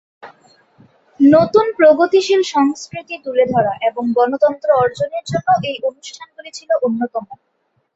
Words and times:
নতুন 1.19 1.65
প্রগতিশীল 1.77 2.41
সংস্কৃতি 2.53 3.15
তুলে 3.25 3.45
ধরা 3.53 3.73
এবং 3.89 4.03
গণতন্ত্র 4.17 4.69
অর্জনের 4.81 5.25
জন্য 5.31 5.47
এই 5.69 5.77
অনুষ্ঠানগুলি 5.89 6.49
ছিল 6.57 6.69
অন্যতম। 6.81 7.25